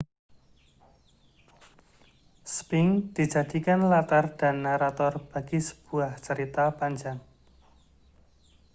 sphinx 2.53 2.95
dijadikan 3.15 3.81
latar 3.93 4.25
dan 4.39 4.55
narator 4.65 5.13
bagi 5.31 5.59
sebuah 5.67 6.11
cerita 6.25 6.65
panjang 6.79 7.17